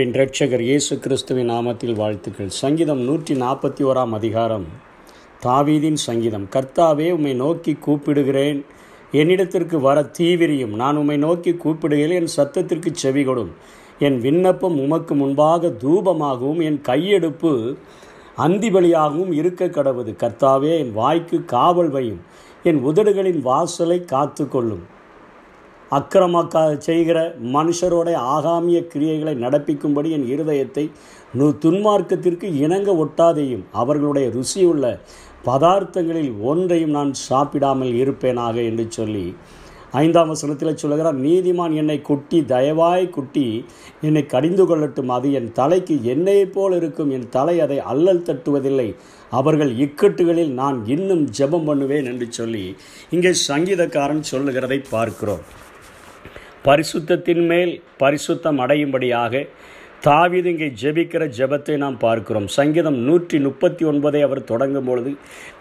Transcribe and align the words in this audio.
அன்பின் 0.00 0.20
ரட்சகர் 0.20 0.62
இயேசு 0.66 0.98
கிறிஸ்துவின் 0.98 1.50
நாமத்தில் 1.50 1.94
வாழ்த்துக்கள். 1.94 2.48
சங்கீதம் 2.48 3.00
நூற்றி 3.00 3.34
நாற்பத்தி 3.40 3.82
ஓராம் 3.88 4.12
அதிகாரம். 4.18 4.64
தாவீதின் 5.42 5.98
சங்கீதம் 6.04 6.46
கர்த்தாவே 6.54 7.10
உம்மை 7.10 7.34
நோக்கி 7.34 7.72
கூப்பிடுகிறேன். 7.86 8.60
என்னிடத்திற்கு 9.12 9.80
வர 9.80 10.10
தீவிரியும். 10.18 10.74
நான் 10.82 10.96
உம்மை 10.96 11.16
நோக்கி 11.16 11.52
கூப்பிடுகிறேன் 11.64 12.18
என் 12.20 12.32
சத்தத்திற்கு 12.36 12.92
செவிகொடும் 13.02 13.50
என் 13.98 14.20
விண்ணப்பம் 14.20 14.78
உமக்கு 14.78 15.14
முன்பாக 15.14 15.72
தூபமாகவும் 15.82 16.62
என் 16.62 16.80
கையெடுப்பு 16.88 17.52
அந்திபலியாகவும் 18.38 19.32
இருக்க 19.32 19.66
கடவுது. 19.66 20.14
கர்த்தாவே 20.24 20.78
என் 20.78 20.92
வாய்க்கு 20.92 21.44
காவல் 21.44 21.92
வையும். 21.92 22.22
என் 22.62 22.80
உதடுகளின் 22.86 23.40
வாசலை 23.40 24.04
காத்து 24.04 24.48
கொள்ளும் 24.48 24.98
அக்கிரமக்கா 25.98 26.62
செய்கிற 26.88 27.18
மனுஷரோட 27.56 28.08
ஆகாமிய 28.36 28.80
கிரியைகளை 28.92 29.34
நடப்பிக்கும்படி 29.44 30.10
என் 30.16 30.26
இருதயத்தை 30.34 30.84
நு 31.38 31.46
துன்மார்க்கத்திற்கு 31.64 32.46
இணங்க 32.64 32.90
ஒட்டாதையும் 33.04 33.64
அவர்களுடைய 33.82 34.28
ருசியுள்ள 34.36 34.86
பதார்த்தங்களில் 35.48 36.32
ஒன்றையும் 36.50 36.94
நான் 36.98 37.12
சாப்பிடாமல் 37.28 37.92
இருப்பேனாக 38.02 38.56
என்று 38.70 38.86
சொல்லி 38.98 39.26
ஐந்தாம் 40.00 40.28
வசனத்தில் 40.32 40.80
சொல்கிறார் 40.80 41.16
நீதிமான் 41.24 41.72
என்னை 41.80 41.96
குட்டி 42.08 42.38
தயவாய் 42.52 43.06
குட்டி 43.16 43.46
என்னை 44.08 44.22
கடிந்து 44.34 44.64
கொள்ளட்டும். 44.66 45.10
அது 45.14 45.28
என் 45.38 45.48
தலைக்கு 45.52 45.94
எண்ணெயைப் 46.12 46.52
போல் 46.56 46.76
இருக்கும். 46.80 47.10
என் 47.16 47.26
தலை 47.36 47.56
அதை 47.64 47.78
அல்லல் 47.92 48.26
தட்டுவதில்லை. 48.28 48.86
அவர்கள் 49.38 49.72
இக்கட்டுகளில் 49.86 50.52
நான் 50.60 50.78
இன்னும் 50.96 51.24
ஜெபம் 51.38 51.66
பண்ணுவேன் 51.70 52.10
என்று 52.12 52.28
சொல்லி 52.38 52.64
இங்கே 53.16 53.32
சங்கீதக்காரன் 53.48 54.22
சொல்லுகிறதை 54.32 54.78
பார்க்கிறோம். 54.94 55.42
பரிசுத்தத்தின் 56.64 57.44
மேல் 57.50 57.72
பரிசுத்தம் 58.02 58.58
அடையும்படியாக 58.64 59.42
தாவிது 60.06 60.48
இங்கே 60.52 60.68
ஜெபிக்கிற 60.82 61.22
ஜெபத்தை 61.38 61.74
நாம் 61.76 61.96
பார்க்கிறோம். 61.98 62.46
சங்கீதம் 62.58 62.98
நூற்றி 63.08 63.38
முப்பத்தி 63.38 63.84
ஒன்பதை 63.84 64.20
அவர் 64.26 64.42
தொடங்கும் 64.44 64.88
பொழுது 64.88 65.10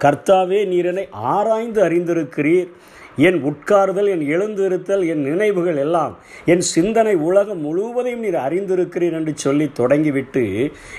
கர்த்தாவே 0.04 0.60
நீரனை 0.74 1.06
ஆராய்ந்து 1.36 1.82
அறிந்திருக்கிறீர். 1.88 2.70
என் 3.28 3.38
உட்கார்தல் 3.44 4.10
என் 4.14 4.24
எழுந்திருத்தல் 4.34 5.04
என் 5.08 5.22
நினைவுகள் 5.22 5.76
எல்லாம் 5.76 6.14
என் 6.46 6.64
சிந்தனை 6.74 7.16
உலகம் 7.28 7.62
முழுவதையும் 7.62 8.20
நீர் 8.20 8.38
அறிந்திருக்கிறீர் 8.46 9.18
என்று 9.20 9.34
சொல்லி 9.36 9.68
தொடங்கிவிட்டு 9.72 10.44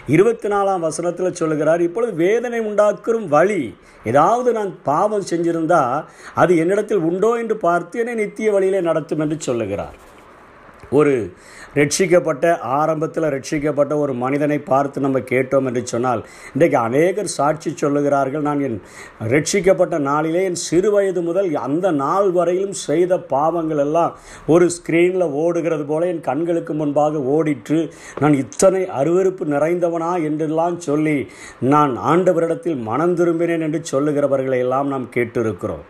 இருபத்தி 0.07 0.49
நாலாம் 0.49 0.85
வசனத்தில் 0.87 1.39
சொல்லுகிறார் 1.41 1.81
இப்பொழுது 1.81 2.15
வேதனை 2.25 2.61
உண்டாக்கும் 2.61 3.29
வழி 3.29 3.62
ஏதாவது 4.05 4.53
நான் 4.53 4.73
பாவம் 4.83 5.29
செஞ்சிருந்தா 5.31 5.83
அது 6.35 6.53
என்னிடத்தில் 6.57 7.07
உண்டோ 7.11 7.33
என்று 7.43 7.57
பார்த்து 7.67 7.99
என்னை 7.99 8.15
நித்திய 8.15 8.51
வழியிலே 8.53 8.81
நடத்தும் 8.81 9.21
என்று 9.21 9.39
சொல்லுகிறார். 9.41 9.97
ஒரு 10.91 11.15
ரட்சிக்கப்பட்ட 11.75 12.59
ஆரம்பத்தில் 12.59 13.27
ரட்சிக்கப்பட்ட 13.35 13.97
ஒரு 13.99 14.13
மனிதனை 14.15 14.59
பார்த்து 14.59 15.01
நம்ம 15.01 15.19
கேட்டோம் 15.19 15.67
என்று 15.67 15.83
சொன்னால் 15.87 16.23
இன்றைக்கு 16.53 16.79
அநேகர் 16.79 17.35
சாட்சி 17.37 17.71
சொல்லுகிறார்கள் 17.71 18.41
நான் 18.41 18.61
என் 18.61 18.79
ரட்சிக்கப்பட்ட 19.29 19.99
நாளிலே 19.99 20.45
என் 20.45 20.61
சிறு 20.67 20.91
வயது 20.91 21.23
முதல் 21.23 21.55
அந்த 21.55 21.91
நாள் 21.91 22.31
வரையிலும் 22.31 22.79
செய்த 22.87 23.19
பாவங்கள் 23.35 23.79
எல்லாம் 23.79 24.17
ஒரு 24.47 24.71
ஸ்க்ரீனில் 24.77 25.35
ஓடுகிறது 25.43 25.85
போல 25.85 26.07
என் 26.07 26.21
கண்களுக்கு 26.21 26.75
முன்பாக 26.75 27.23
ஓடிற்று. 27.37 27.79
நான் 28.19 28.35
இத்தனை 28.35 28.83
அருவருப்பு 29.01 29.47
நிறைந்தவனா? 29.55 30.11
என்றெல்லாம் 30.23 30.81
சொல்லி 30.81 31.17
நான் 31.61 31.95
ஆண்டவரிடத்தில் 32.11 32.83
மனம் 32.91 33.17
திரும்பினேன் 33.17 33.61
என்று 33.61 33.83
சொல்லுகிறவர்களை 33.93 34.59
எல்லாம் 34.59 34.89
நாம் 34.89 35.09
கேட்டிருக்கிறோம். 35.17 35.87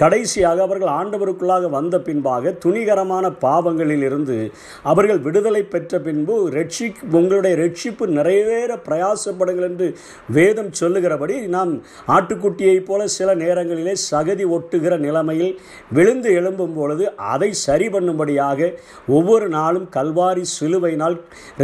கடைசியாக 0.00 0.58
அவர்கள் 0.62 0.92
ஆண்டவருக்குள்ளாக 0.94 1.68
வந்த 1.70 1.96
பின்பாக 2.00 2.52
துணிகரமான 2.64 3.26
பாவங்களில் 3.42 4.04
இருந்து 4.06 4.36
அவர்கள் 4.84 5.20
விடுதலை 5.20 5.62
பெற்ற 5.66 6.00
பின்பு 6.00 6.36
ரட்சி 6.54 6.86
உங்களுடைய 7.14 7.54
ரட்சிப்பு 7.60 8.06
நிறைவேற 8.16 8.76
பிரயாசப்படுங்கள் 8.86 9.68
என்று 9.68 9.88
வேதம் 10.30 10.70
சொல்லுகிறபடி 10.74 11.36
நாம் 11.48 11.72
ஆட்டுக்குட்டியைப் 12.10 12.86
போல 12.86 13.08
சில 13.10 13.34
நேரங்களிலே 13.36 13.94
சகதி 14.04 14.46
ஒட்டுகிற 14.50 14.98
நிலைமையில் 14.98 15.52
விழுந்து 15.90 16.30
எழும்பும் 16.32 16.74
பொழுது 16.74 17.06
அதை 17.30 17.50
சரி 17.60 17.88
பண்ணும்படியாக 17.88 18.70
ஒவ்வொரு 19.10 19.48
நாளும் 19.50 19.88
கல்வாரி 19.94 20.44
சிலுவையினால் 20.54 21.18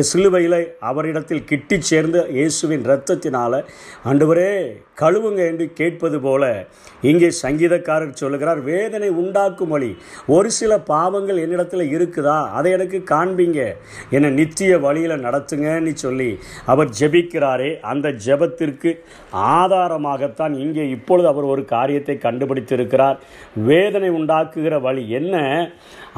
சிலுவையில் 0.07 0.59
அவரிடத்தில் 0.87 1.47
கிட்டி 1.47 1.79
சேர்ந்த 1.87 2.19
இயேசுவின் 2.37 2.85
இரத்தத்தினால் 2.85 3.59
ஆண்டவரே 4.05 4.51
கழுவுங்க 5.01 5.41
என்று 5.47 5.67
கேட்பது 5.73 6.19
போல 6.21 6.45
இங்கே 7.03 7.29
சங்கீதக்காரர் 7.41 8.19
சொல் 8.19 8.26
சொல்லுகிறார் 8.27 8.63
வேதனை 8.71 9.11
உண்டாக்கும் 9.23 9.73
வழி. 9.77 9.91
ஒரு 10.37 10.49
சில 10.61 10.73
பாவங்கள் 10.93 11.43
என்னிடத்தில் 11.43 11.93
இருக்குதா? 11.97 12.39
அதை 12.59 12.71
எனக்கு 12.77 12.99
காண்பீங்க. 13.11 13.61
என்னை 14.11 14.31
நித்திய 14.41 14.79
வழியில் 14.85 15.25
நடத்துங்கன்னு 15.27 15.93
சொல்லி 16.05 16.31
அவர் 16.73 16.95
ஜெபிக்கிறாரே. 17.01 17.71
அந்த 17.93 18.15
ஜெபத்திற்கு 18.27 18.91
ஆதாரமாகத்தான் 19.57 20.55
இங்கே 20.65 20.85
இப்பொழுது 20.89 21.29
அவர் 21.29 21.47
ஒரு 21.53 21.65
காரியத்தை 21.75 22.15
கண்டுபிடித்திருக்கிறார். 22.23 23.17
வேதனை 23.71 24.11
உண்டாக்குகிற 24.11 24.81
வழி 24.87 25.05
என்ன? 25.19 25.37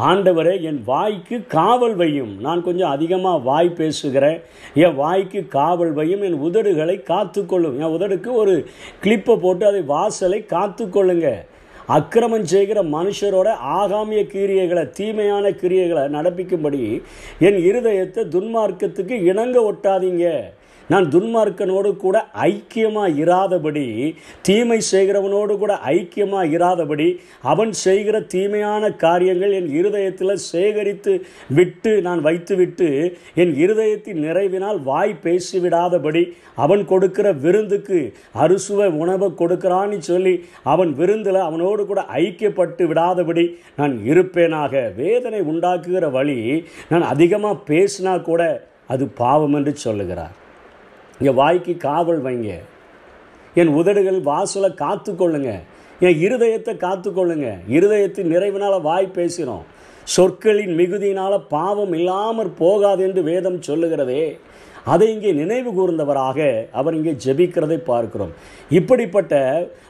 ஆண்டவரே 0.09 0.55
என் 0.69 0.81
வாய்க்கு 0.85 1.37
காவல் 1.57 1.97
வையும். 2.03 2.33
நான் 2.47 2.65
கொஞ்சம் 2.67 2.95
அதிகமாக 2.97 3.45
வாய் 3.49 3.71
பேசுகிறேன். 3.81 4.39
என் 4.85 4.99
வாய்க்கு 5.03 5.41
காவல் 5.57 5.93
வையும். 5.99 6.25
என் 6.29 6.41
உதடுகளை 6.49 6.97
காத்துக்கொள்ளும். 7.13 7.77
என் 7.83 7.95
உதடுக்கு 7.97 8.33
ஒரு 8.43 8.55
கிளிப்பை 9.05 9.37
போட்டு 9.45 9.67
அதை 9.71 9.83
வாசலை 9.95 10.41
காத்துக்கொள்ளுங்கள் 10.55 11.41
அக்கிரமம் 11.97 12.47
செய்கிற 12.53 12.79
மனுஷரோட 12.95 13.49
ஆகாமிய 13.81 14.23
கிரியைகளை 14.33 14.85
தீமையான 14.99 15.51
கிரியைகளை 15.63 16.05
நடப்பிக்கும்படி 16.17 16.81
என் 17.49 17.59
இருதயத்தை 17.69 18.23
துன்மார்க்கத்துக்கு 18.35 19.15
இணங்க 19.31 19.59
ஒட்டாதீங்க. 19.71 20.27
நான் 20.93 21.07
துன்மார்க்கனோடு 21.09 21.91
கூட 21.97 22.17
ஐக்கியமாக 22.49 23.17
இராதபடி 23.23 23.85
தீமை 24.43 24.79
செய்கிறவனோடு 24.91 25.55
கூட 25.59 25.73
ஐக்கியமாக 25.95 26.53
இராதபடி 26.57 27.09
அவன் 27.43 27.73
செய்கிற 27.85 28.21
தீமையான 28.35 28.91
காரியங்கள் 28.97 29.53
என் 29.53 29.71
இருதயத்தில் 29.73 30.35
சேகரித்து 30.45 31.15
விட்டு 31.51 31.93
நான் 32.01 32.21
வைத்துவிட்டு 32.21 32.89
என் 33.35 33.55
இருதயத்தின் 33.57 34.23
நிறைவினால் 34.27 34.81
வாய் 34.83 35.15
பேசிவிடாதபடி 35.25 36.25
அவன் 36.65 36.83
கொடுக்கிற 36.87 37.27
விருந்துக்கு 37.45 38.01
அறுசுவை 38.45 38.89
உணவை 39.03 39.31
கொடுக்கிறான்னு 39.43 40.01
சொல்லி 40.11 40.35
அவன் 40.63 40.93
விருந்தில் 40.95 41.41
அவனோடு 41.49 41.83
கூட 41.87 42.01
ஐக்கியப்பட்டு 42.23 42.83
விடாதபடி 42.87 43.47
நான் 43.77 43.95
இருப்பேனாக. 44.11 44.75
வேதனை 44.97 45.41
உண்டாக்குகிற 45.53 46.07
வழி 46.11 46.41
நான் 46.89 47.11
அதிகமாக 47.13 47.65
பேசினா 47.71 48.15
கூட 48.23 48.43
அது 48.87 49.05
பாவம் 49.23 49.57
என்று 49.59 49.73
சொல்லுகிறார். 49.77 50.37
இங்கே 51.21 51.33
வாய்க்கு 51.33 51.77
காவல் 51.77 52.23
வைங்க. 52.23 52.59
என் 53.55 53.69
உதடுகள் 53.69 54.21
வாசலை 54.21 54.71
காத்துக்கொள்ளுங்க. 54.71 55.63
என் 56.01 56.19
இருதயத்தை 56.21 56.75
காத்துக்கொள்ளுங்க. 56.77 57.49
இருதயத்தின் 57.69 58.31
நிறைவினால் 58.35 58.81
வாய் 58.81 59.11
பேசினோம். 59.15 59.65
சொற்களின் 60.05 60.77
மிகுதியினால் 60.77 61.45
பாவம் 61.49 61.93
இல்லாமற் 61.93 62.57
போகாது 62.59 63.07
என்று 63.07 63.23
வேதம் 63.23 63.61
சொல்லுகிறதே. 63.67 64.39
அதை 64.85 65.13
இங்கே 65.15 65.33
நினைவு 65.33 65.71
கூர்ந்தவராக 65.79 66.69
அவர் 66.73 66.95
இங்கே 66.95 67.15
ஜெபிக்கிறதை 67.25 67.79
பார்க்கிறோம். 67.85 68.33
இப்படிப்பட்ட 68.71 69.35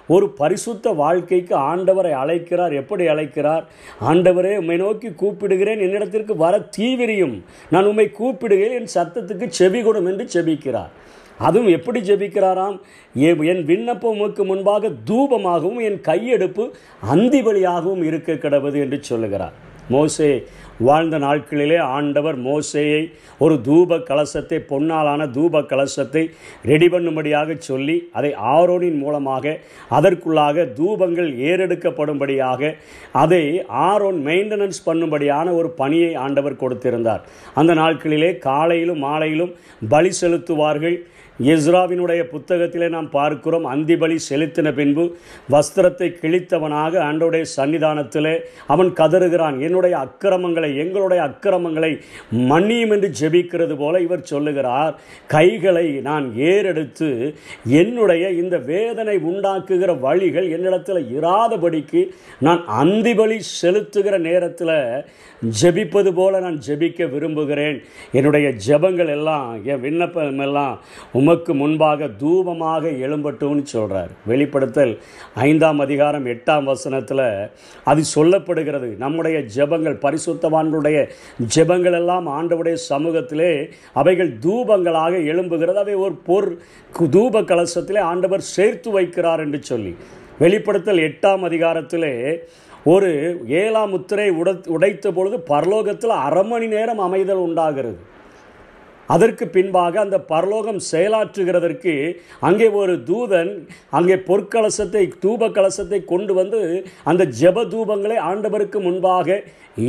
ஒரு 0.06 0.28
பரிசுத்த 0.28 0.90
வாழ்க்கைக்கு 0.90 1.56
ஆண்டவரை 1.56 2.10
அழைக்கிறார். 2.10 2.72
எப்படி 2.72 3.06
அழைக்கிறார்? 3.06 3.64
ஆண்டவரே 4.00 4.56
உம்மை 4.56 4.76
நோக்கி 4.76 5.08
கூப்பிடுகிறேன். 5.08 5.82
என்னிடத்திற்கு 5.86 6.36
வர 6.36 6.68
தீவிரியும் 6.76 7.36
நான் 7.70 7.84
உம்மை 7.84 8.10
கூப்பிடுகிறேன். 8.20 8.78
என் 8.80 8.94
சத்தத்துக்கு 8.94 9.48
செவி 9.48 9.82
கொடும் 9.82 10.08
என்று 10.12 10.26
செபிக்கிறார் 10.34 10.94
அதுவும் 11.46 11.68
எப்படி 11.68 12.00
ஜெபிக்கிறாராம்? 12.00 12.76
என் 13.14 13.64
விண்ணப்பமுக்கு 13.70 14.44
முன்பாக 14.44 14.88
தூபமாகவும் 15.10 15.82
என் 15.88 16.00
கையெடுப்பு 16.00 16.70
அந்தி 17.00 17.42
வழியாகவும் 17.42 18.02
இருக்க 18.02 18.32
கிடவது 18.32 18.74
என்று 18.74 18.98
சொல்லுகிறார். 19.02 19.52
மோசே 19.88 20.46
வாழ்ந்த 20.78 21.16
நாட்களிலே 21.18 21.78
ஆண்டவர் 21.96 22.38
மோசேயை 22.38 23.00
ஒரு 23.38 23.54
தூப 23.64 23.98
கலசத்தை 24.10 24.58
பொன்னாலான 24.70 25.26
தூப 25.26 25.62
கலசத்தை 25.62 26.22
ரெடி 26.64 26.88
பண்ணும்படியாக 26.88 27.56
சொல்லி 27.58 27.96
அதை 28.12 28.30
ஆரோனின் 28.54 28.98
மூலமாக 28.98 29.54
அதற்குள்ளாக 29.90 30.66
தூபங்கள் 30.80 31.30
ஏறெடுக்கப்படும்படியாக 31.50 32.72
அதை 33.12 33.42
ஆரோன் 33.66 34.20
மெயின்டெனன்ஸ் 34.26 34.80
பண்ணும்படியான 34.86 35.54
ஒரு 35.54 35.70
பணியை 35.70 36.14
ஆண்டவர் 36.14 36.60
கொடுத்திருந்தார். 36.62 37.22
அந்த 37.54 37.74
நாட்களிலே 37.74 38.38
காலையிலும் 38.38 39.04
மாலையிலும் 39.04 39.54
பலி 39.88 40.10
செலுத்துவார்கள். 40.20 40.98
இஸ்ராவினுடைய 41.40 42.22
புத்தகத்திலே 42.32 42.88
நாம் 42.88 43.10
பார்க்கிறோம் 43.10 43.66
அந்திபலி 43.74 44.16
செலுத்தின 44.28 44.72
பின்பு 44.78 45.04
வஸ்திரத்தை 45.54 46.08
கிழித்தவனாக 46.22 47.00
ஆண்டோடைய 47.08 47.44
சன்னிதானத்திலே 47.56 48.34
அவன் 48.66 48.90
கதறுகிறான். 49.00 49.58
என்னுடைய 49.66 49.94
அக்கிரமங்களை 49.98 50.70
எங்களுடைய 50.84 51.22
அக்கிரமங்களை 51.28 51.92
மன்னியும் 52.52 52.92
என்று 52.96 53.10
ஜெபிக்கிறது 53.20 53.76
போல 53.76 54.00
இவர் 54.06 54.28
சொல்லுகிறார். 54.32 54.94
கைகளை 55.26 55.86
நான் 56.08 56.26
ஏறெடுத்து 56.50 57.10
என்னுடைய 57.82 58.24
இந்த 58.42 58.56
வேதனை 58.72 59.16
உண்டாக்குகிற 59.30 59.90
வழிகள் 60.00 60.48
என்னிடத்தில் 60.56 61.02
இராதபடிக்கு 61.20 62.02
நான் 62.48 62.62
அந்திபலி 62.82 63.38
செலுத்துகிற 63.60 64.18
நேரத்தில் 64.28 64.76
ஜெபிப்பது 65.62 66.10
போல 66.12 66.40
நான் 66.40 66.60
ஜெபிக்க 66.66 67.10
விரும்புகிறேன். 67.10 67.76
என்னுடைய 68.12 68.46
ஜெபங்கள் 68.66 69.10
எல்லாம் 69.16 69.48
என் 69.64 69.82
விண்ணப்பம் 69.86 70.40
எல்லாம் 70.46 70.76
உமக்கு 71.28 71.54
முன்பாக 71.60 72.06
தூபமாக 72.20 72.90
எழும்பட்டும்னு 73.06 73.62
சொல்கிறார் 73.72 74.12
வெளிப்படுத்தல் 74.30 74.92
ஐந்தாம் 75.46 75.80
அதிகாரம் 75.84 76.26
எட்டாம் 76.32 76.68
வசனத்தில் 76.70 77.22
அது 77.90 78.02
சொல்லப்படுகிறது. 78.14 78.88
நம்முடைய 79.02 79.38
ஜெபங்கள் 79.56 79.96
பரிசுத்தவான்களுடைய 80.04 80.98
ஜெபங்கள் 81.56 81.96
எல்லாம் 82.00 82.26
ஆண்டவுடைய 82.36 82.76
சமூகத்திலே 82.88 83.52
அவைகள் 84.00 84.32
தூபங்களாக 84.46 85.20
எழும்புகிறது. 85.32 85.78
அவை 85.84 85.96
ஒரு 86.04 86.16
பொர் 86.28 86.48
தூப 87.16 87.42
கலசத்திலே 87.50 88.02
ஆண்டவர் 88.12 88.48
சேர்த்து 88.54 88.90
வைக்கிறார் 88.98 89.42
என்று 89.46 89.60
சொல்லி. 89.70 89.92
வெளிப்படுத்தல் 90.42 91.04
எட்டாம் 91.08 91.44
அதிகாரத்திலே 91.50 92.14
ஒரு 92.92 93.10
ஏழாம் 93.62 93.90
முத்திரை 93.90 94.30
உட 94.42 94.50
உடைத்த 94.76 95.10
பொழுது 95.16 95.38
பரலோகத்தில் 95.48 96.20
அரை 96.26 96.44
மணி 96.52 96.68
நேரம் 96.76 97.04
அமைதல் 97.08 97.44
உண்டாகிறது. 97.48 97.98
அதற்கு 99.08 99.48
பின்பாக 99.48 100.00
அந்த 100.00 100.20
பரலோகம் 100.20 100.80
செயலாற்றுகிறதற்கு 100.92 101.94
அங்கே 102.40 102.68
ஒரு 102.70 103.02
தூதன் 103.06 103.52
அங்கே 103.90 104.14
பொற்கலசத்தை 104.28 105.04
தூப 105.22 105.48
கலசத்தை 105.48 106.04
கொண்டு 106.04 106.34
வந்து 106.34 106.60
அந்த 107.04 107.24
ஜெப 107.40 107.64
தூபங்களை 107.64 108.18
ஆண்டவருக்கு 108.30 108.80
முன்பாக 108.80 109.42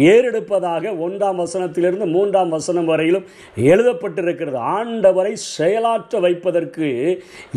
ஏறெடுப்பதாக 0.08 0.92
ஒன்றாம் 1.00 1.40
வசனத்திலிருந்து 1.40 2.06
மூன்றாம் 2.06 2.50
வசனம் 2.50 2.86
வரையிலும் 2.86 3.26
எழுதப்பட்டிருக்கிறது. 3.58 4.58
ஆண்டவரை 4.76 5.32
செயலாற்ற 5.34 6.20
வைப்பதற்கு 6.20 6.88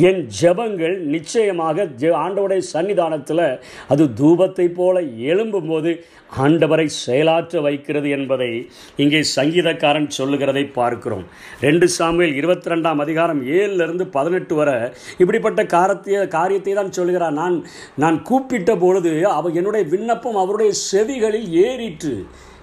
என் 0.01 0.29
ஜெபங்கள் 0.41 0.97
நிச்சயமாக 1.07 1.85
ஜெ- 1.99 2.17
ஆண்டவருடைய 2.25 2.63
சன்னிதானத்தில் 2.73 3.45
அது 3.89 4.09
தூபத்தை 4.21 4.75
போல 4.75 5.01
எழும்பும்போது 5.27 5.93
ஆண்டவரை 6.39 6.87
செயலாற்ற 7.01 7.61
வைக்கிறது 7.61 8.11
என்பதை 8.11 8.51
இங்கே 8.97 9.21
சங்கீதக்காரன் 9.37 10.09
சொல்லுகிறதை 10.09 10.65
பார்க்கிறோம். 10.65 11.27
ரெண்டு 11.65 11.87
சாமியில் 11.99 12.39
இருபத்தி 12.39 12.71
ரெண்டாம் 12.71 13.01
அதிகாரம் 13.05 13.41
ஏழுலேருந்து 13.57 14.05
பதினெட்டு 14.15 14.55
வரை 14.55 14.77
இப்படிப்பட்ட 15.19 15.61
காரத்திய 15.75 16.17
காரியத்தை 16.29 16.73
தான் 16.75 16.95
சொல்கிறார் 16.99 17.37
நான் 17.41 17.57
நான் 17.95 18.19
கூப்பிட்ட 18.23 18.73
பொழுது 18.77 19.13
அவ 19.31 19.51
என்னுடைய 19.61 19.85
விண்ணப்பம் 19.93 20.41
அவருடைய 20.43 20.73
செவிகளில் 20.91 21.51
ஏறிற்று. 21.67 22.15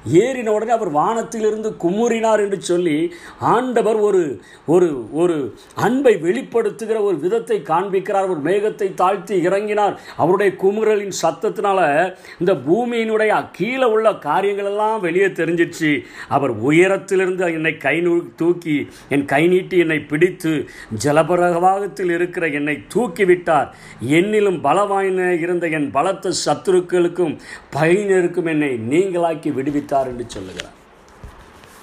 ஏறின 0.07 0.47
உடனே 0.47 0.71
அவர் 0.71 0.89
வானத்திலிருந்து 0.89 1.75
குமுறினார் 1.83 2.39
என்று 2.39 2.61
சொல்லி 2.61 3.13
ஆண்டவர் 3.39 3.95
ஒரு 3.95 4.41
ஒரு 4.65 5.13
ஒரு 5.13 5.55
அன்பை 5.75 6.15
வெளிப்படுத்துகிற 6.15 7.01
ஒரு 7.01 7.17
விதத்தை 7.17 7.61
காண்பிக்கிறார். 7.65 8.29
ஒரு 8.29 8.39
மேகத்தை 8.43 8.93
தாழ்த்தி 8.93 9.47
இறங்கினார். 9.47 9.97
அவருடைய 10.17 10.53
குமுறலின் 10.63 11.11
சத்தத்தினால 11.21 12.15
இந்த 12.39 12.53
பூமியினுடைய 12.53 13.45
கீழே 13.51 13.83
உள்ள 13.83 14.15
காரியங்கள் 14.15 14.65
எல்லாம் 14.65 15.01
வெளியே 15.01 15.25
தெரிஞ்சிச்சு. 15.25 16.01
அவர் 16.27 16.51
உயரத்திலிருந்து 16.51 17.53
என்னை 17.53 17.77
கை 17.77 18.01
தூக்கி 18.35 18.87
என் 19.09 19.25
கை 19.25 19.47
நீட்டி 19.47 19.77
என்னை 19.77 19.99
பிடித்து 19.99 20.69
ஜலபரகவாகத்தில் 21.03 22.11
இருக்கிற 22.13 22.47
என்னை 22.47 22.83
தூக்கிவிட்டார். 22.95 23.67
என்னிலும் 24.07 24.59
பலவாயின 24.61 25.39
இருந்த 25.39 25.67
என் 25.67 25.91
பலத்த 25.91 26.31
சத்துருக்களுக்கும் 26.45 27.37
பயனருக்கும் 27.75 28.45
என்னை 28.45 28.79
நீங்களாக்கி 28.89 29.51
விடுவித்தார். 29.53 29.87
என்று 29.91 30.25
சொல்லுகிறார். 30.27 30.78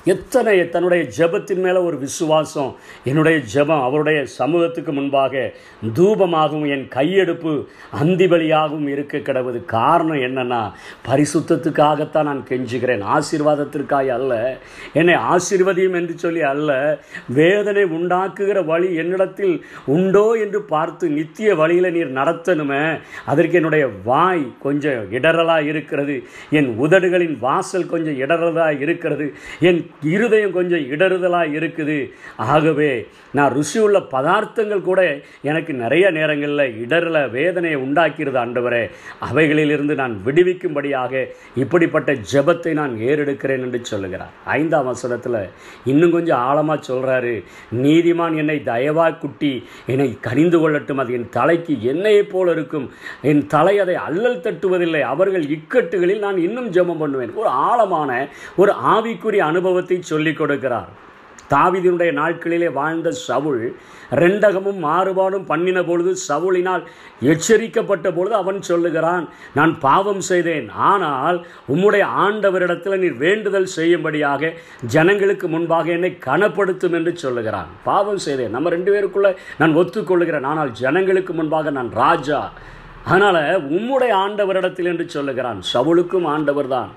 எத்தனை 0.07 0.69
தன்னுடைய 0.69 1.09
ஜெபத்தின் 1.19 1.63
மேலே 1.65 1.79
ஒரு 1.79 1.99
விசுவாசம் 1.99 2.77
என்னுடைய 3.05 3.39
ஜெபம் 3.55 3.83
அவருடைய 3.83 4.25
சமூகத்துக்கு 4.25 4.93
முன்பாக 4.93 5.53
தூபமாகவும் 5.95 6.69
என் 6.69 6.89
கையெடுப்பு 6.95 7.53
அந்திபலியாகவும் 8.03 8.89
இருக்க 8.89 9.19
கிடவது. 9.19 9.65
காரணம் 9.65 10.17
என்னென்னா 10.17 10.73
பரிசுத்தத்துக்காகத்தான் 11.09 12.23
நான் 12.23 12.47
கெஞ்சுகிறேன். 12.49 13.03
ஆசீர்வாதத்திற்காக 13.17 14.07
அல்ல. 14.07 14.59
என்னை 14.93 15.15
ஆசீர்வதியும் 15.15 15.95
என்று 15.95 16.19
சொல்லி 16.19 16.43
அல்ல. 16.43 16.99
வேதனை 17.29 17.83
உண்டாக்குகிற 17.83 18.65
வழி 18.65 18.95
என்னிடத்தில் 18.95 19.65
உண்டோ 19.87 20.33
என்று 20.33 20.63
பார்த்து 20.63 21.09
நித்திய 21.09 21.55
வழியில் 21.55 21.93
நீர் 21.93 22.15
நடத்தணுமே. 22.15 23.01
அதற்கு 23.27 23.55
என்னுடைய 23.55 23.89
வாய் 24.05 24.53
கொஞ்சம் 24.63 25.13
இடறலாக 25.13 25.67
இருக்கிறது. 25.67 26.23
என் 26.51 26.77
உதடுகளின் 26.81 27.39
வாசல் 27.39 27.87
கொஞ்சம் 27.87 28.21
இடறலாக 28.21 28.81
இருக்கிறது. 28.81 29.35
என் 29.61 29.87
இருதயம் 30.03 30.53
கொஞ்சம் 30.53 30.85
இடறுதலாக 30.95 31.55
இருக்குது. 31.59 32.11
ஆகவே 32.37 33.07
நான் 33.33 33.53
ருசி 33.53 33.79
உள்ள 33.79 33.99
பதார்த்தங்கள் 33.99 34.81
கூட 34.81 35.01
எனக்கு 35.43 35.73
நிறைய 35.73 36.11
நேரங்களில் 36.11 36.87
இடரல 36.87 37.31
வேதனையை 37.31 37.81
உண்டாக்கிறது 37.81 38.39
ஆண்டவரே. 38.45 38.91
அவைகளிலிருந்து 39.31 39.95
நான் 39.95 40.23
விடுவிக்கும்படியாக 40.27 41.25
இப்படிப்பட்ட 41.55 42.13
ஜெபத்தை 42.33 42.73
நான் 42.73 42.95
ஏறெடுக்கிறேன் 42.97 43.65
என்று 43.67 43.81
சொல்லுகிறார். 43.85 44.33
ஐந்தாம் 44.45 44.85
வசனத்தில் 44.85 45.41
இன்னும் 45.85 46.11
கொஞ்சம் 46.11 46.39
ஆழமாக 46.39 46.93
சொல்கிறாரு 46.93 47.35
நீதிமான் 47.85 48.37
என்னை 48.37 48.63
தயவா 48.65 49.19
குட்டி 49.19 49.53
என்னை 49.87 50.19
கனிந்து 50.21 50.59
கொள்ளட்டும் 50.59 51.01
அது 51.03 51.13
என் 51.13 51.29
தலைக்கு 51.29 51.83
என்னையைப் 51.83 52.31
போல 52.31 52.51
இருக்கும். 52.51 52.91
என் 53.23 53.47
தலை 53.47 53.79
அதை 53.79 53.95
அல்லல் 53.95 54.43
தட்டுவதில்லை. 54.47 55.01
அவர்கள் 55.01 55.43
இக்கட்டுகளில் 55.43 56.19
நான் 56.19 56.39
இன்னும் 56.39 56.71
ஜெபம் 56.71 56.99
பண்ணுவேன். 56.99 57.35
ஒரு 57.35 57.49
ஆழமான 57.49 58.29
ஒரு 58.57 58.73
ஆவிக்குரிய 58.95 59.39
அனுபவத்தை 59.39 59.86
சொல்லிக் 60.13 60.41
கொடுக்கிறார். 60.41 60.93
தாவிதினுடைய 61.53 62.11
நாட்களிலே 62.19 62.69
வாழ்ந்த 62.73 63.09
சவுள் 63.27 63.61
ரெண்டகமும் 64.23 64.81
மாறுபாடும் 64.87 65.45
பண்ணின 65.51 65.79
பொழுது 65.85 66.13
சவுளினால் 66.29 66.83
எச்சரிக்கப்பட்ட 67.33 68.07
பொழுது 68.17 68.35
அவன் 68.35 68.59
சொல்லுகிறான் 68.71 69.25
நான் 69.59 69.73
பாவம் 69.87 70.23
செய்தேன். 70.31 70.67
ஆனால் 70.71 71.39
உம்முடைய 71.75 72.05
ஆண்டவரிடத்தில் 72.25 73.01
நீர் 73.03 73.17
வேண்டுதல் 73.25 73.71
செய்யும்படியாக 73.77 74.53
ஜனங்களுக்கு 74.95 75.49
முன்பாக 75.55 75.93
என்னை 75.97 76.13
கனப்படுத்தும் 76.29 76.97
என்று 77.01 77.17
சொல்லுகிறான். 77.25 77.71
பாவம் 77.89 78.23
செய்தேன். 78.27 78.55
நம்ம 78.57 78.69
ரெண்டு 78.77 78.93
பேருக்குள்ளே 78.95 79.33
நான் 79.63 79.79
ஒத்துக்கொள்கிறேன். 79.83 80.49
ஆனால் 80.53 80.73
ஜனங்களுக்கு 80.83 81.35
முன்பாக 81.35 81.71
நான் 81.71 81.93
ராஜா. 82.05 82.53
அதனால் 83.05 83.43
உம்முடைய 83.79 84.13
ஆண்டவரிடத்தில் 84.25 84.91
என்று 84.93 85.09
சொல்லுகிறான். 85.09 85.61
சவுளுக்கும் 85.73 86.27
ஆண்டவர் 86.35 86.69
தான் 86.69 86.93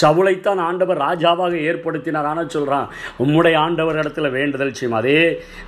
சவுளைத்தான் 0.00 0.60
ஆண்டவர் 0.68 1.02
ராஜாவாக 1.06 1.54
ஏற்படுத்தினார். 1.70 2.28
ஆனால் 2.32 2.52
சொல்கிறான் 2.56 2.88
உம்முடைய 3.24 3.56
ஆண்டவர் 3.64 4.00
இடத்துல 4.02 4.30
வேண்டுதல் 4.38 4.74
செய்யும். 4.78 4.98
அதே 5.00 5.20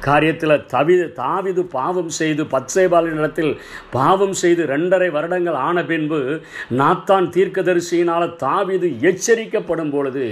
காரியத்தில் 0.08 0.56
தவி 0.74 0.96
தாவிது 1.22 1.64
பாவம் 1.76 2.12
செய்து 2.20 2.42
பச்சைபாலின் 2.54 3.20
இடத்தில் 3.22 3.52
பாவம் 3.96 4.36
செய்து 4.42 4.62
ரெண்டரை 4.74 5.10
வருடங்கள் 5.16 5.58
ஆன 5.66 5.84
பின்பு 5.90 6.20
நாத்தான் 6.80 7.28
தீர்க்கதரிசியினால் 7.36 8.28
தாவிது 8.44 8.88
எச்சரிக்கப்படும் 9.10 9.92
பொழுது 9.94 10.26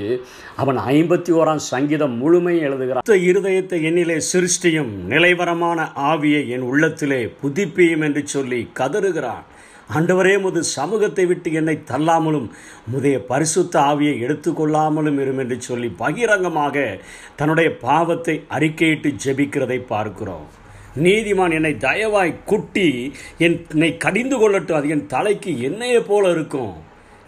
அவன் 0.62 0.78
ஐம்பத்தி 0.94 1.32
ஓராம் 1.40 1.62
சங்கீதம் 1.72 2.16
முழுமையும் 2.22 2.66
எழுதுகிறான். 2.68 3.06
இருதயத்தை 3.30 3.78
என்னிலே 3.90 4.18
சிருஷ்டியும் 4.32 4.92
நிலைவரமான 5.12 5.88
ஆவியை 6.10 6.42
என் 6.56 6.68
உள்ளத்திலே 6.70 7.20
புதுப்பியும் 7.42 8.04
என்று 8.08 8.22
சொல்லி 8.34 8.60
கதறுகிறான். 8.80 9.44
ஆண்டவரே 9.88 10.40
முது 10.40 10.64
சமூகத்தை 10.64 11.26
விட்டு 11.26 11.52
என்னை 11.52 11.74
தள்ளாமலும் 11.90 12.46
முதைய 12.86 13.24
பரிசுத்த 13.24 13.80
ஆவியை 13.80 14.14
எடுத்துக்கொள்ளாமலும் 14.26 15.20
இரும் 15.20 15.38
என்று 15.38 15.60
சொல்லி 15.60 15.88
பகிரங்கமாக 15.88 16.98
தன்னுடைய 17.36 17.76
பாவத்தை 17.76 18.44
அறிக்கையிட்டு 18.50 19.14
ஜெபிக்கிறதை 19.24 19.78
பார்க்கிறோம். 19.86 20.46
நீதிமான் 20.96 21.52
என்னை 21.52 21.74
தயவாய் 21.74 22.32
குட்டி 22.44 23.14
என்னை 23.38 23.96
கடிந்து 23.96 24.36
கொள்ளட்டும். 24.36 24.72
அது 24.72 24.88
என் 24.88 25.06
தலைக்கு 25.06 25.60
எண்ணெயை 25.60 26.00
போல 26.00 26.30
இருக்கும். 26.30 26.74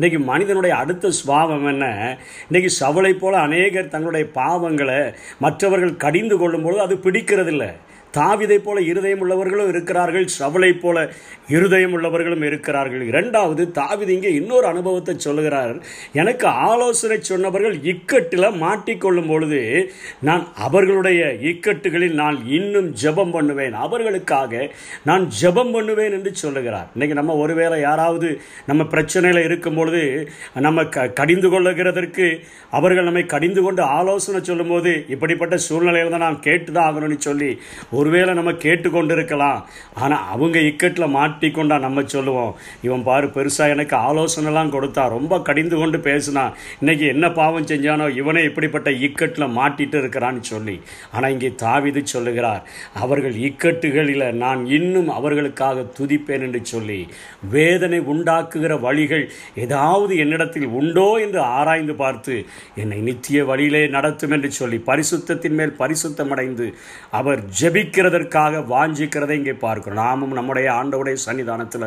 இன்றைக்கி 0.01 0.19
மனிதனுடைய 0.25 0.77
அடுத்த 0.77 1.11
சுபாவம் 1.11 1.67
என்ன? 1.67 1.85
இன்றைக்கி 2.51 2.71
சவளை 2.81 3.13
போல் 3.15 3.35
அநேகர் 3.35 3.89
தங்களுடைய 3.89 4.27
பாவங்களை 4.35 5.15
மற்றவர்கள் 5.39 5.97
கடிந்து 5.97 6.37
கொள்ளும்பொழுது 6.37 6.77
அது 6.77 6.95
பிடிக்கிறதில்ல. 6.97 7.67
தாவிதை 8.15 8.59
போல 8.59 8.81
இருதயம் 8.91 9.23
உள்ளவர்களும் 9.25 9.71
இருக்கிறார்கள் 9.73 10.27
சவளை 10.37 10.71
போல 10.83 10.97
இருதயம் 11.55 11.95
உள்ளவர்களும் 11.97 12.45
இருக்கிறார்கள். 12.49 13.03
இரண்டாவது 13.11 13.63
தாவிது 13.79 14.11
இங்கே 14.15 14.31
இன்னொரு 14.39 14.67
அனுபவத்தை 14.71 15.15
சொல்லுகிறார். 15.25 15.75
எனக்கு 16.21 16.47
ஆலோசனை 16.69 17.19
சொன்னவர்கள் 17.31 17.77
இக்கட்டில் 17.93 18.49
மாட்டிக்கொள்ளும் 18.63 19.31
பொழுது 19.33 19.61
நான் 20.29 20.45
அவர்களுடைய 20.67 21.21
இக்கட்டுகளில் 21.51 22.17
நான் 22.23 22.39
இன்னும் 22.59 22.89
ஜெபம் 23.03 23.35
பண்ணுவேன். 23.37 23.77
அவர்களுக்காக 23.87 24.53
நான் 25.11 25.27
ஜெபம் 25.41 25.73
பண்ணுவேன் 25.77 26.17
என்று 26.19 26.33
சொல்லுகிறார். 26.43 26.89
இன்னைக்கு 26.97 27.19
நம்ம 27.21 27.37
ஒருவேளை 27.45 27.79
யாராவது 27.81 28.31
நம்ம 28.71 28.83
பிரச்சனையில் 28.95 29.47
இருக்கும் 29.49 29.79
பொழுது 29.81 30.03
நம்ம 30.67 30.85
க 30.97 31.07
கடிந்து 31.21 31.51
கொள்ளுகிறதற்கு 31.55 32.27
அவர்கள் 32.77 33.09
நம்மை 33.09 33.25
கடிந்து 33.35 33.61
கொண்டு 33.65 33.83
ஆலோசனை 33.99 34.41
சொல்லும்போது 34.51 34.93
இப்படிப்பட்ட 35.15 35.55
சூழ்நிலையில் 35.67 36.15
தான் 36.15 36.27
நான் 36.27 36.43
கேட்டு 36.47 36.71
தான் 36.73 36.87
ஆகணும்னு 36.89 37.19
சொல்லி 37.29 37.51
ஒருவேளை 37.97 38.33
நம்ம 38.39 38.53
கேட்டுக்கொண்டிருக்கலாம். 38.65 39.61
ஆனால் 40.03 40.25
அவங்க 40.35 40.59
இக்கட்டில் 40.71 41.15
மாட்டிக்கொண்டா 41.17 41.77
நம்ம 41.87 42.05
சொல்லுவோம். 42.15 42.53
இவன் 42.87 43.05
பாரு 43.09 43.27
பெருசாக 43.37 43.75
எனக்கு 43.75 43.97
ஆலோசனைலாம் 44.09 44.73
கொடுத்தா 44.77 45.03
ரொம்ப 45.17 45.41
கடிந்து 45.49 45.77
கொண்டு 45.81 46.01
பேசினான் 46.09 46.55
இன்னைக்கு 46.81 47.07
என்ன 47.15 47.27
பாவம் 47.41 47.69
செஞ்சானோ 47.71 48.09
இவனே 48.21 48.43
இப்படிப்பட்ட 48.49 48.91
இக்கட்டில் 49.07 49.55
மாட்டிட்டு 49.59 49.99
இருக்கிறான்னு 50.03 50.43
சொல்லி. 50.53 50.77
ஆனால் 51.15 51.33
இங்கே 51.37 51.51
தாவிது 51.65 52.03
சொல்லுகிறார் 52.15 52.63
அவர்கள் 53.05 53.37
இக்கட்டுகளில் 53.49 54.27
நான் 54.45 54.63
இன்னும் 54.79 55.11
அவர்களுக்காக 55.19 55.87
துதிப்பேன் 55.99 56.45
என்று 56.49 56.63
சொல்லி. 56.73 57.01
வேதனை 57.55 58.01
உண்டாக்குகிற 58.13 58.73
வழிகள் 58.87 59.25
ஏதாவது 59.65 60.13
என்னிடத்தில் 60.25 60.69
உண்டோ 60.81 61.09
என்று 61.25 61.41
ஆராய்ந்து 61.57 61.95
பார்த்து 62.03 62.35
என்னை 62.83 62.99
நித்திய 63.09 63.39
வழியிலே 63.51 63.83
நடத்தும் 63.97 64.35
என்று 64.37 64.51
சொல்லி 64.61 64.79
பரிசுத்தத்தின் 64.91 65.57
மேல் 65.59 65.75
பரிசுத்தம் 65.81 66.33
அடைந்து 66.35 66.67
அவர் 67.21 67.41
துதிக்கிறதற்காக 67.87 68.61
வாஞ்சிக்கிறதை 68.73 69.35
இங்கே 69.41 69.55
பார்க்கிறோம். 69.65 70.01
நாமும் 70.03 70.35
நம்முடைய 70.39 70.69
ஆண்டவுடைய 70.79 71.17
சன்னிதானத்தில் 71.27 71.87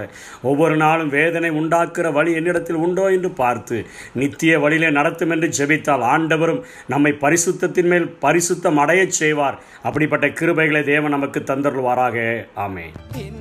ஒவ்வொரு 0.50 0.76
நாளும் 0.84 1.12
வேதனை 1.18 1.50
உண்டாக்குற 1.62 2.08
வழி 2.18 2.32
என்னிடத்தில் 2.40 2.82
உண்டோ 2.86 3.06
என்று 3.16 3.32
பார்த்து 3.42 3.78
நித்திய 4.22 4.60
வழியிலே 4.66 4.92
நடத்தும் 5.00 5.34
என்று 5.36 5.50
ஜெபித்தால் 5.60 6.06
ஆண்டவரும் 6.14 6.62
நம்மை 6.94 7.14
பரிசுத்தத்தின் 7.26 7.92
மேல் 7.94 8.08
பரிசுத்தம் 8.26 8.82
அடையச் 8.86 9.20
செய்வார். 9.22 9.60
அப்படிப்பட்ட 9.84 10.28
கிருபைகளை 10.40 10.84
தேவன் 10.94 11.16
நமக்கு 11.18 11.42
தந்தருள்வாராக. 11.52 12.18
ஆமே 12.66 12.88
என் 13.26 13.38